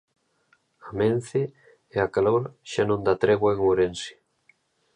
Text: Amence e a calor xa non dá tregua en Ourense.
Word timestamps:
Amence 0.89 1.41
e 1.95 1.99
a 2.05 2.07
calor 2.15 2.43
xa 2.71 2.83
non 2.85 2.99
dá 3.07 3.13
tregua 3.23 3.49
en 3.53 3.59
Ourense. 3.67 4.11